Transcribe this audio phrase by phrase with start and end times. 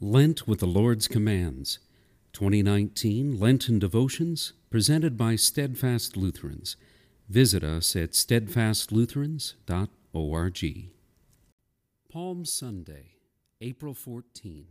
[0.00, 1.78] Lent with the Lord's Commands,
[2.34, 6.76] 2019 Lenten Devotions, presented by Steadfast Lutherans.
[7.30, 10.90] Visit us at steadfastlutherans.org.
[12.12, 13.12] Palm Sunday,
[13.62, 14.66] April 14.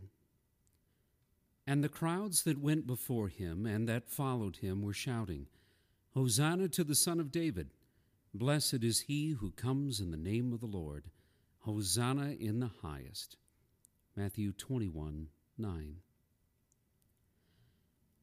[1.66, 5.48] And the crowds that went before him and that followed him were shouting,
[6.14, 7.70] Hosanna to the Son of David!
[8.32, 11.10] Blessed is he who comes in the name of the Lord!
[11.62, 13.38] Hosanna in the highest!
[14.16, 15.96] Matthew 21 9.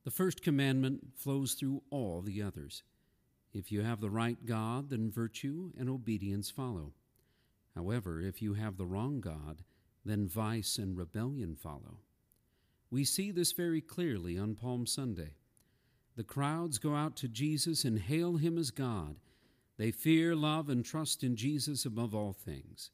[0.04, 2.82] The first commandment flows through all the others.
[3.54, 6.94] If you have the right God, then virtue and obedience follow.
[7.76, 9.64] However, if you have the wrong God,
[10.04, 12.00] then vice and rebellion follow.
[12.90, 15.36] We see this very clearly on Palm Sunday.
[16.16, 19.18] The crowds go out to Jesus and hail him as God.
[19.78, 22.90] They fear, love, and trust in Jesus above all things.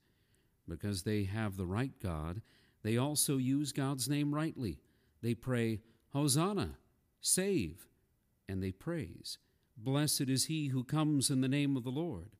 [0.67, 2.41] Because they have the right God,
[2.83, 4.79] they also use God's name rightly.
[5.21, 5.81] They pray,
[6.13, 6.77] Hosanna,
[7.21, 7.87] save,
[8.47, 9.37] and they praise,
[9.77, 12.31] Blessed is he who comes in the name of the Lord.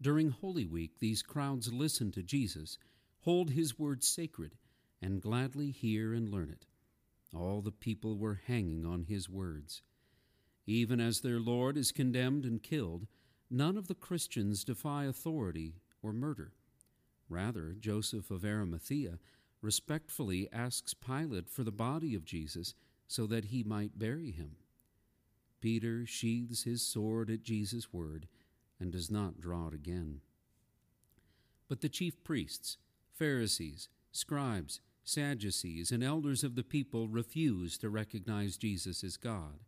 [0.00, 2.78] During Holy Week, these crowds listen to Jesus,
[3.20, 4.56] hold his word sacred,
[5.02, 6.66] and gladly hear and learn it.
[7.34, 9.82] All the people were hanging on his words.
[10.66, 13.06] Even as their Lord is condemned and killed,
[13.50, 16.52] none of the Christians defy authority or murder.
[17.30, 19.18] Rather, Joseph of Arimathea
[19.62, 22.74] respectfully asks Pilate for the body of Jesus
[23.06, 24.56] so that he might bury him.
[25.60, 28.26] Peter sheathes his sword at Jesus' word
[28.80, 30.20] and does not draw it again.
[31.68, 32.78] But the chief priests,
[33.12, 39.60] Pharisees, scribes, Sadducees, and elders of the people refuse to recognize Jesus as God.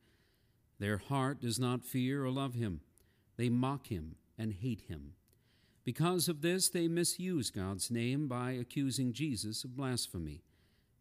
[0.78, 2.80] Their heart does not fear or love him.
[3.36, 5.14] They mock him and hate him.
[5.84, 10.42] Because of this, they misuse God's name by accusing Jesus of blasphemy.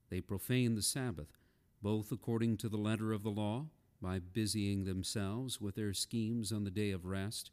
[0.10, 1.38] They profane the Sabbath,
[1.82, 3.68] both according to the letter of the law,
[4.02, 7.52] by busying themselves with their schemes on the day of rest,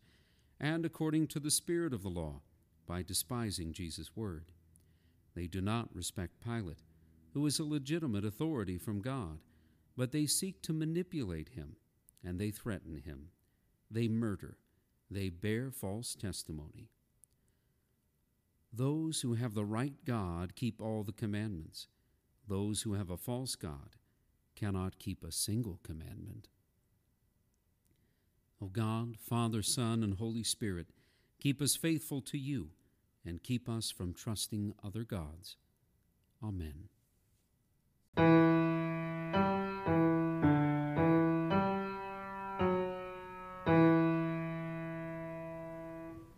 [0.58, 2.40] and according to the spirit of the law,
[2.86, 4.46] by despising Jesus' word.
[5.34, 6.82] They do not respect Pilate,
[7.34, 9.40] who is a legitimate authority from God,
[9.96, 11.76] but they seek to manipulate him,
[12.24, 13.28] and they threaten him.
[13.90, 14.56] They murder,
[15.10, 16.88] they bear false testimony.
[18.78, 21.88] Those who have the right God keep all the commandments.
[22.46, 23.96] Those who have a false God
[24.54, 26.46] cannot keep a single commandment.
[28.62, 30.86] O God, Father, Son, and Holy Spirit,
[31.40, 32.68] keep us faithful to you
[33.26, 35.56] and keep us from trusting other gods.
[36.40, 36.88] Amen.